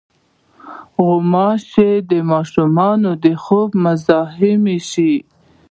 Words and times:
غوماشې 1.03 1.91
د 2.09 2.11
ماشوم 2.29 2.77
د 3.23 3.25
خوب 3.43 3.69
مزاحمې 3.83 4.77
شي. 4.89 5.13